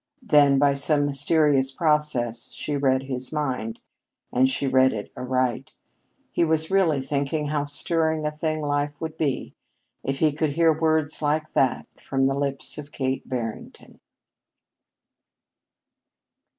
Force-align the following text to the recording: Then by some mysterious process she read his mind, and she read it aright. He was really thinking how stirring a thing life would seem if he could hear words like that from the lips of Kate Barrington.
Then 0.23 0.57
by 0.57 0.73
some 0.73 1.05
mysterious 1.05 1.71
process 1.71 2.49
she 2.53 2.75
read 2.75 3.03
his 3.03 3.31
mind, 3.31 3.81
and 4.33 4.49
she 4.49 4.65
read 4.65 4.93
it 4.93 5.11
aright. 5.15 5.73
He 6.31 6.43
was 6.43 6.71
really 6.71 7.01
thinking 7.01 7.49
how 7.49 7.65
stirring 7.65 8.25
a 8.25 8.31
thing 8.31 8.61
life 8.63 8.99
would 8.99 9.19
seem 9.19 9.53
if 10.03 10.17
he 10.17 10.31
could 10.31 10.53
hear 10.53 10.73
words 10.73 11.21
like 11.21 11.53
that 11.53 11.85
from 12.01 12.25
the 12.25 12.33
lips 12.35 12.79
of 12.79 12.91
Kate 12.91 13.29
Barrington. 13.29 13.99